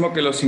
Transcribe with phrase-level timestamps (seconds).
[0.00, 0.42] mismo que los,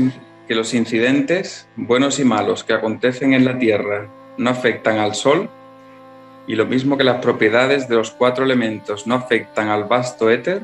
[0.49, 5.51] que los incidentes, buenos y malos, que acontecen en la Tierra no afectan al Sol,
[6.47, 10.63] y lo mismo que las propiedades de los cuatro elementos no afectan al vasto éter,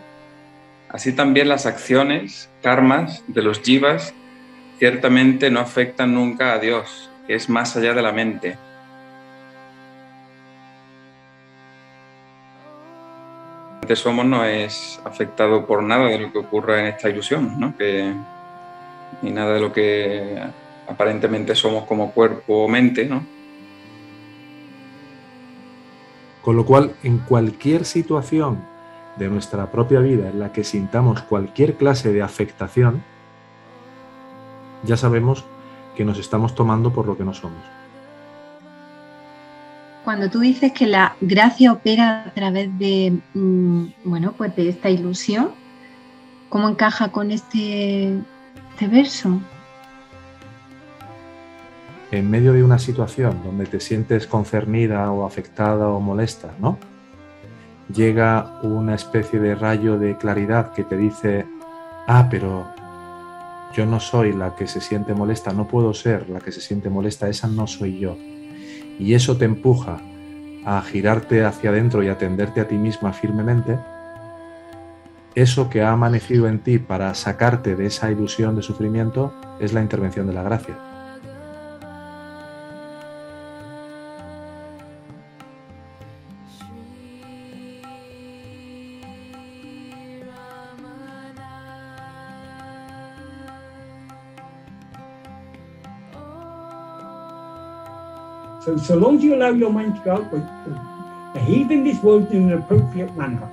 [0.89, 4.15] así también las acciones, karmas de los jivas
[4.79, 8.57] ciertamente no afectan nunca a Dios, que es más allá de la mente.
[13.95, 17.77] Somos no es afectado por nada de lo que ocurra en esta ilusión, ¿no?
[17.77, 18.15] que,
[19.23, 20.39] ni nada de lo que
[20.89, 23.23] aparentemente somos como cuerpo o mente, ¿no?
[26.43, 28.65] Con lo cual, en cualquier situación
[29.17, 33.03] de nuestra propia vida en la que sintamos cualquier clase de afectación,
[34.85, 35.45] ya sabemos
[35.97, 37.61] que nos estamos tomando por lo que no somos.
[40.05, 44.89] Cuando tú dices que la gracia opera a través de, mm, bueno, pues de esta
[44.89, 45.51] ilusión,
[46.49, 48.15] ¿cómo encaja con este,
[48.79, 49.41] este verso?
[52.13, 56.79] En medio de una situación donde te sientes concernida o afectada o molesta, ¿no?
[57.93, 61.45] Llega una especie de rayo de claridad que te dice,
[62.07, 62.69] ah, pero
[63.75, 66.89] yo no soy la que se siente molesta, no puedo ser la que se siente
[66.89, 68.17] molesta, esa no soy yo.
[69.01, 70.01] Y eso te empuja
[70.65, 73.77] a girarte hacia adentro y atenderte a ti misma firmemente.
[75.39, 79.81] Eso que ha amanecido en ti para sacarte de esa ilusión de sufrimiento es la
[79.81, 80.77] intervención de la gracia.
[98.65, 102.29] So, so long as you allow your mind to go out, behave in this world
[102.33, 103.49] in an appropriate manner.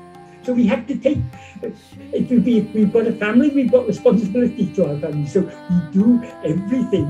[0.46, 1.18] So we have to take,
[2.12, 5.28] it would be, if we've got a family, we've got responsibility to our family.
[5.28, 7.08] So we do everything.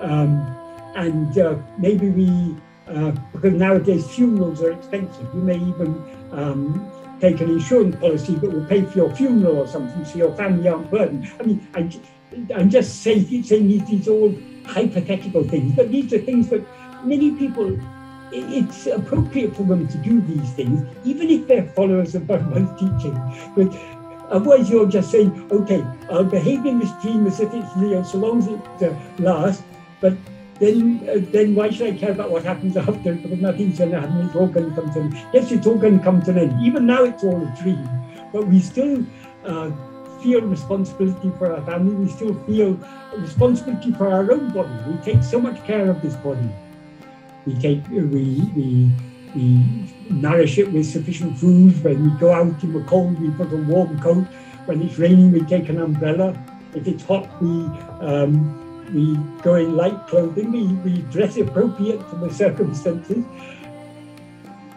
[0.00, 0.54] Um,
[0.94, 2.56] and uh, maybe we,
[2.88, 6.02] uh, because nowadays funerals are expensive, you may even
[6.32, 10.34] um, take an insurance policy that will pay for your funeral or something so your
[10.36, 11.30] family aren't burdened.
[11.38, 11.90] I mean, I,
[12.54, 16.64] I'm just saying, saying these, these all hypothetical things, but these are things that
[17.04, 17.78] many people,
[18.32, 23.14] it's appropriate for them to do these things, even if they're followers of Bhagwan's teaching.
[23.56, 23.72] But
[24.30, 28.18] otherwise, you're just saying, okay, I'll behave in this dream as if it's real, so
[28.18, 29.62] long as it uh, lasts.
[30.00, 30.16] But
[30.60, 33.14] then, uh, then why should I care about what happens after?
[33.14, 34.26] Because nothing's going to happen.
[34.26, 35.26] It's all going to come to an end.
[35.32, 36.66] Yes, it's all going to come to an end.
[36.66, 37.88] Even now, it's all a dream.
[38.32, 39.04] But we still
[39.44, 39.70] uh,
[40.22, 41.94] feel responsibility for our family.
[41.94, 42.74] We still feel
[43.16, 44.74] responsibility for our own body.
[44.90, 46.48] We take so much care of this body.
[47.46, 48.90] We take we we
[49.38, 49.64] we
[50.10, 51.82] nourish it with sufficient food.
[51.84, 54.26] When we go out in the cold, we put a warm coat.
[54.66, 56.36] When it's raining, we take an umbrella.
[56.74, 57.50] If it's hot, we
[58.00, 58.32] um,
[58.92, 60.50] we go in light clothing.
[60.52, 63.24] We, we dress appropriate to the circumstances.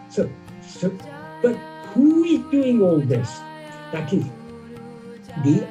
[0.10, 0.30] So,
[0.62, 0.92] so,
[1.42, 1.56] but
[1.94, 3.30] who is doing all this?
[3.92, 4.26] That is
[5.44, 5.68] the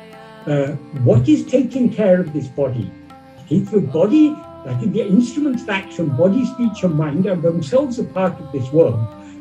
[0.46, 0.72] uh,
[1.04, 2.90] what is taking care of this body?
[3.50, 7.98] If the body that is, the instruments of action, body, speech, and mind, are themselves
[7.98, 8.98] a part of this world.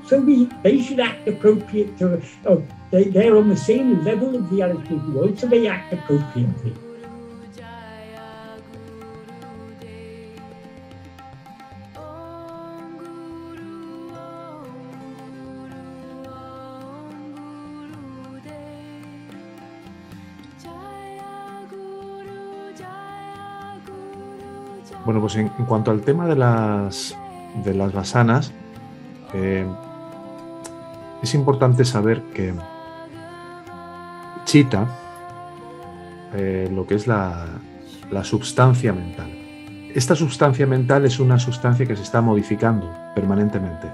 [0.07, 2.57] So we, they should act appropriate to, uh,
[2.91, 6.73] they, they're on the same level of reality of the world, so they act appropriately.
[25.09, 27.17] Bueno, pues en, cuanto al tema de las,
[27.63, 28.51] de las basanas,
[29.33, 29.65] eh,
[31.23, 32.53] es importante saber que
[34.45, 34.85] chita,
[36.35, 37.47] eh, lo que es la,
[38.11, 39.31] la substancia mental.
[39.95, 43.87] Esta sustancia mental es una sustancia que se está modificando permanentemente.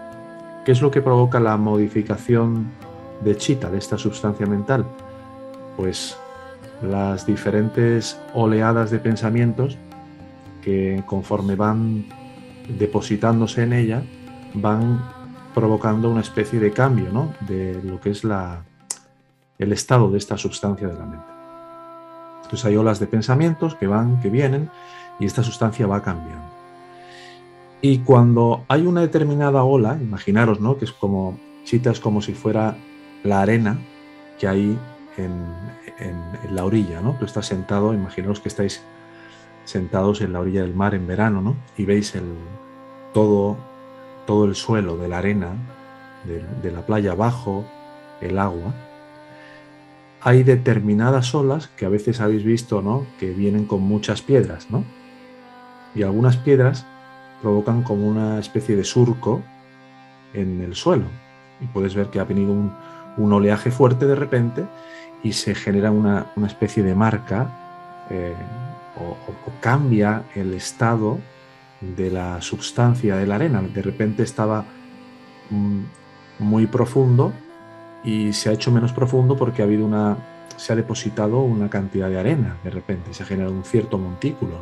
[0.66, 2.72] ¿Qué es lo que provoca la modificación
[3.24, 4.86] de chita, de esta sustancia mental?
[5.78, 6.18] Pues
[6.82, 9.78] las diferentes oleadas de pensamientos
[10.66, 12.06] que conforme van
[12.68, 14.04] depositándose en ella,
[14.56, 15.00] van
[15.54, 17.34] provocando una especie de cambio ¿no?
[17.42, 18.66] de lo que es la,
[19.60, 21.26] el estado de esta sustancia de la mente.
[22.44, 24.72] Entonces hay olas de pensamientos que van, que vienen,
[25.20, 26.50] y esta sustancia va cambiando.
[27.82, 30.78] Y cuando hay una determinada ola, imaginaros, ¿no?
[30.78, 32.76] Que es como, chita es como si fuera
[33.24, 33.78] la arena
[34.40, 34.78] que hay
[35.18, 35.46] en,
[36.00, 37.16] en la orilla, ¿no?
[37.20, 38.82] Tú estás sentado, imaginaros que estáis
[39.66, 41.56] sentados en la orilla del mar en verano, ¿no?
[41.78, 42.24] Y veis el,
[43.14, 43.58] todo,
[44.26, 45.54] todo el suelo de la arena,
[46.26, 47.66] de, la playa abajo,
[48.22, 48.74] el agua.
[50.22, 53.06] hay determinadas olas que a veces habéis visto, ¿no?
[53.20, 54.84] Que vienen con muchas piedras, ¿no?
[55.94, 56.86] Y algunas piedras
[57.42, 59.44] provocan como una especie de surco
[60.34, 61.06] en el suelo.
[61.62, 64.66] Y puedes ver que ha venido un, oleaje fuerte de repente
[65.24, 68.34] y se genera una, especie de marca eh,
[69.00, 69.18] o,
[69.62, 71.20] cambia el estado
[71.82, 73.62] de la sustancia de la arena.
[73.62, 74.66] De repente estaba
[75.50, 75.82] mm,
[76.40, 77.34] muy profundo
[78.04, 80.18] y se ha hecho menos profundo porque ha habido una,
[80.58, 84.60] se ha depositado una cantidad de arena de repente, se ha generado un cierto montículo.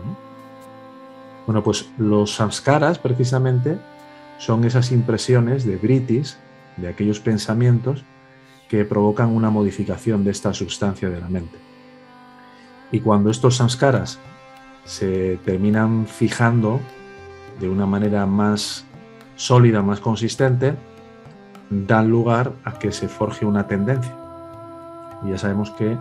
[1.46, 3.78] Bueno, pues los samskaras precisamente
[4.38, 6.38] son esas impresiones de britis,
[6.78, 8.04] de aquellos pensamientos
[8.70, 11.73] que provocan una modificación de esta sustancia de la mente.
[12.94, 14.20] Y cuando estos samskaras
[14.86, 16.80] se terminan fijando
[17.60, 18.86] de una manera más
[19.36, 20.76] sólida, más consistente,
[21.72, 24.16] dan lugar a que se forje una tendencia.
[25.26, 25.98] Y ya sabemos que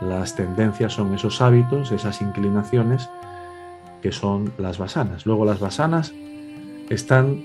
[0.00, 3.08] las tendencias son esos hábitos, esas inclinaciones
[4.02, 5.26] que son las basanas.
[5.26, 6.12] Luego las basanas
[6.90, 7.40] están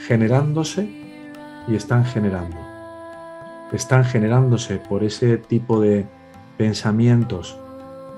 [0.00, 0.88] generándose
[1.68, 2.56] y están generando.
[3.72, 6.06] Están generándose por ese tipo de
[6.56, 7.58] pensamientos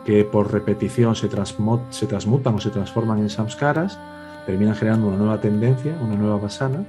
[0.05, 3.99] que por repetición se, transmutan o se transforman en samskaras,
[4.47, 6.85] terminan generando una nueva tendencia, una nueva basana,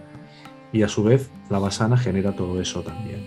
[0.71, 3.23] y a su vez la basana genera todo eso también.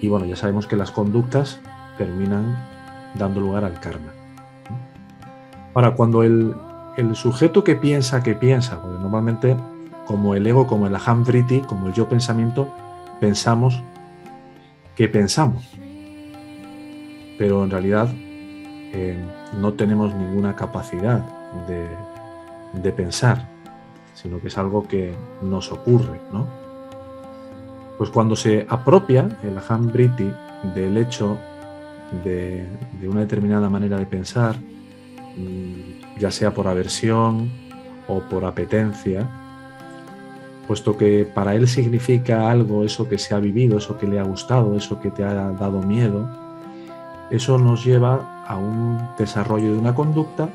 [0.00, 1.60] Y bueno, ya sabemos que las conductas
[1.96, 2.56] terminan
[3.16, 4.12] dando lugar al karma.
[5.74, 6.54] Ahora, cuando el,
[7.14, 9.56] sujeto que piensa que piensa, porque normalmente
[10.06, 12.72] como el ego, como el aham vritti, como el yo pensamiento,
[13.20, 13.82] pensamos
[14.96, 15.68] que pensamos.
[17.36, 18.08] Pero en realidad
[18.92, 19.16] eh,
[19.60, 21.24] no tenemos ninguna capacidad
[21.66, 21.88] de,
[22.80, 23.58] de pensar
[24.22, 26.46] sino que es algo que nos ocurre, ¿no?
[27.96, 30.30] Pues cuando se apropia el Aham Briti
[30.74, 31.38] del hecho
[32.24, 32.66] de,
[33.08, 37.50] una determinada manera de pensar, mm, ya sea por aversión
[38.08, 39.28] o por apetencia,
[40.66, 44.24] puesto que para él significa algo eso que se ha vivido, eso que le ha
[44.24, 46.28] gustado, eso que te ha dado miedo,
[47.30, 50.48] eso nos lleva a un desarrollo de una conducta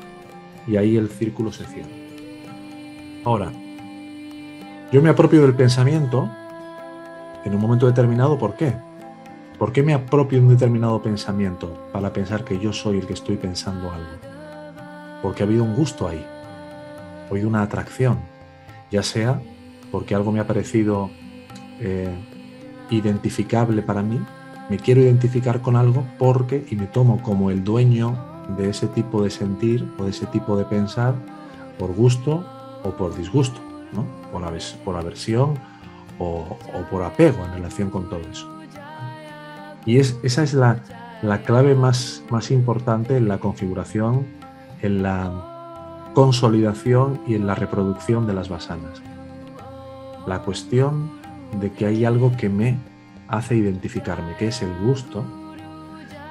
[0.66, 1.90] y ahí el círculo se cierra.
[3.24, 3.52] Ahora,
[4.92, 6.28] yo me apropio del pensamiento
[7.44, 8.74] en un momento determinado, ¿por qué?
[9.58, 13.36] ¿Por qué me apropio un determinado pensamiento para pensar que yo soy el que estoy
[13.36, 14.18] pensando algo?
[15.22, 16.24] Porque ha habido un gusto ahí,
[17.26, 18.18] ha habido una atracción,
[18.90, 19.40] ya sea
[19.92, 21.10] porque algo me ha parecido
[21.78, 22.12] eh,
[22.90, 24.20] identificable para mí,
[24.68, 28.16] me quiero identificar con algo porque y me tomo como el dueño
[28.56, 31.14] de ese tipo de sentir o de ese tipo de pensar
[31.78, 32.44] por gusto
[32.82, 33.60] o por disgusto,
[33.92, 34.04] ¿no?
[34.84, 35.54] por, aversión
[36.18, 36.58] o,
[36.90, 38.48] por apego en relación con todo eso.
[39.86, 40.80] Y es, esa es la,
[41.44, 44.26] clave más, más importante en la configuración,
[44.82, 49.02] en la consolidación y en la reproducción de las basanas.
[50.26, 51.10] La cuestión
[51.60, 52.78] de que hay algo que me
[53.28, 55.24] hace identificarme, que es el gusto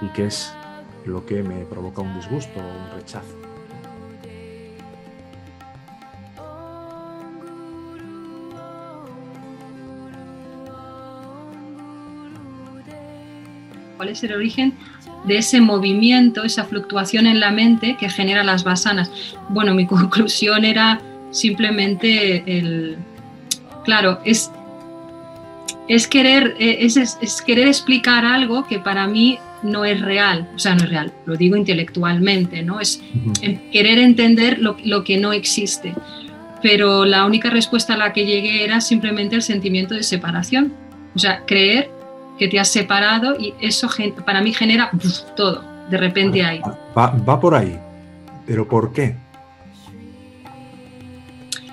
[0.01, 0.53] y que es
[1.05, 3.43] lo que me provoca un disgusto o un rechazo.
[14.03, 14.73] cuál es el origen
[15.25, 19.09] de ese movimiento, esa fluctuación en la mente que genera las basanas.
[19.47, 20.99] Bueno, mi conclusión era
[21.31, 22.97] simplemente el,
[23.85, 24.51] claro, es,
[25.87, 30.75] es, querer, eh, es, querer explicar algo que para mí no es real, o sea,
[30.75, 32.79] no es real, lo digo intelectualmente, ¿no?
[32.81, 33.01] Es
[33.71, 35.93] querer entender lo, lo que no existe.
[36.61, 40.73] Pero la única respuesta a la que llegué era simplemente el sentimiento de separación.
[41.13, 41.89] O sea, creer
[42.37, 43.89] que te has separado y eso
[44.25, 44.91] para mí genera
[45.35, 46.61] todo, de repente ahí.
[46.97, 47.77] Va, por ahí,
[48.45, 49.15] pero ¿por qué?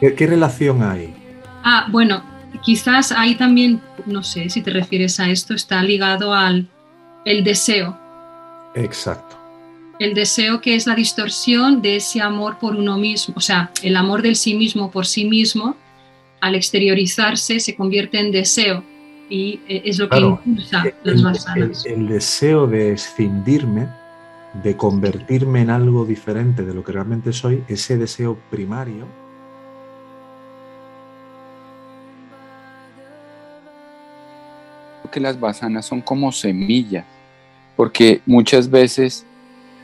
[0.00, 0.26] qué?
[0.26, 1.14] relación hay?
[1.62, 2.22] Ah, bueno,
[2.58, 6.68] quizás ahí también, no sé si te refieres a esto, está ligado al
[7.24, 7.96] el deseo.
[8.74, 9.36] Exacto.
[9.98, 13.96] El deseo que es la distorsión de ese amor por uno mismo, o sea, el
[13.96, 15.76] amor del sí mismo por sí mismo,
[16.40, 18.82] al exteriorizarse se convierte en deseo
[19.28, 21.84] y eh, es lo que impulsa las basanas.
[21.84, 23.88] El, deseo de escindirme,
[24.62, 29.06] de convertirme en algo diferente de lo que realmente soy, ese deseo primario.
[35.10, 37.04] Que las basanas son como semillas,
[37.76, 39.26] porque muchas veces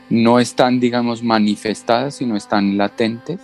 [0.09, 3.39] no están, digamos, manifestadas, sino están latentes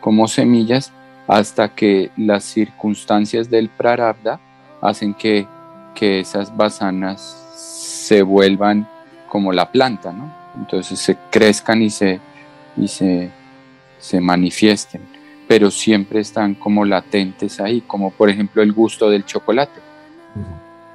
[0.00, 0.92] como semillas
[1.26, 4.38] hasta que las circunstancias del prarabdha
[4.80, 5.46] hacen que,
[5.94, 7.20] que esas basanas
[7.56, 8.88] se vuelvan
[9.28, 10.32] como la planta, ¿no?
[10.56, 12.20] Entonces se crezcan y se,
[12.76, 13.30] y se,
[13.98, 15.02] se manifiesten,
[15.48, 19.80] pero siempre están como latentes ahí, como por ejemplo el gusto del chocolate.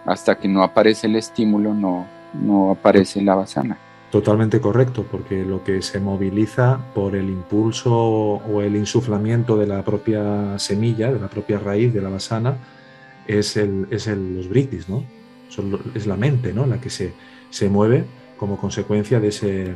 [0.06, 3.78] Hasta que no aparece el estímulo, no, no aparece la basana.
[4.12, 9.84] Totalmente correcto, porque lo que se moviliza por el impulso o el insuflamiento de la
[9.84, 12.58] propia semilla, de la propia raíz de la basana,
[13.26, 15.06] es, el, es el, los britis, ¿no?
[15.96, 16.66] es la mente ¿no?
[16.66, 17.14] la que se,
[17.50, 18.06] se mueve
[18.38, 19.76] como consecuencia de ese,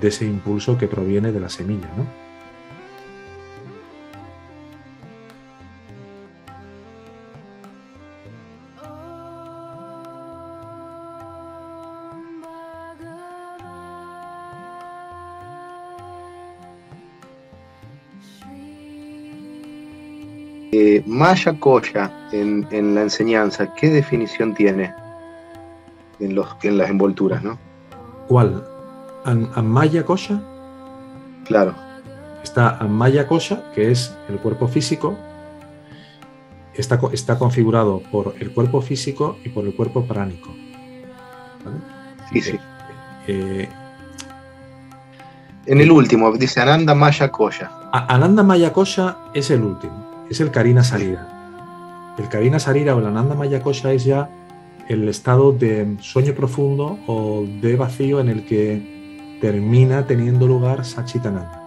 [0.00, 1.90] de ese impulso que proviene de la semilla.
[1.96, 2.06] ¿no?
[20.76, 22.66] Eh, Maya Koya en,
[22.96, 24.92] la enseñanza, ¿qué definición tiene
[26.18, 27.56] en, los, en las envolturas, no?
[28.26, 28.66] ¿Cuál?
[29.54, 30.42] ¿Amaya Koya?
[31.44, 31.76] Claro.
[32.42, 35.16] Está Amaya Koya, que es el cuerpo físico.
[36.74, 40.50] Está, está configurado por el cuerpo físico y por el cuerpo pránico.
[42.32, 42.58] Sí, sí.
[43.28, 43.68] Eh,
[45.66, 47.70] en el último, dice Ananda Maya Koya.
[47.92, 52.14] Ananda Maya Koya es el último es el Karina Sarira.
[52.18, 54.30] El Karina Sarira o el Ananda Maya es ya
[54.88, 61.60] el estado de sueño profundo o de vacío en el que termina teniendo lugar Sachitananda.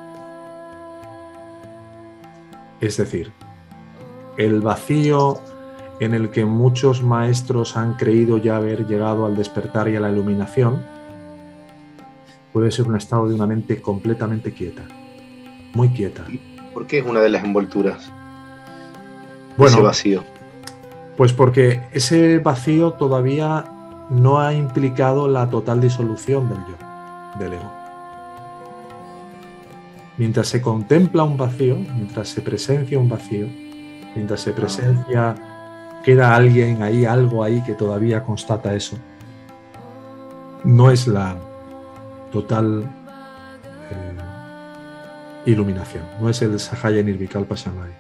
[2.80, 3.32] Es decir,
[4.38, 5.40] el vacío
[6.00, 10.12] en el que muchos maestros han creído ya haber llegado al despertar y a la
[10.12, 10.84] iluminación,
[12.54, 14.84] puede ser un estado de una mente completamente quieta,
[15.74, 16.26] muy quieta.
[16.74, 18.12] ¿Por qué es una de las envolturas?
[19.58, 20.24] Bueno, vacío?
[21.18, 23.66] Pues porque ese vacío todavía
[24.10, 27.72] no ha implicado la total disolución del yo, del ego.
[30.18, 33.48] Mientras se contempla un vacío, mientras se presencia un vacío,
[34.16, 35.36] mientras se presencia,
[36.04, 38.98] queda alguien ahí, algo ahí que todavía constata eso,
[40.64, 41.36] no es la
[42.32, 42.84] total
[43.92, 47.94] eh, iluminación, no es el Sahaya Nirvikalpa Samadhi.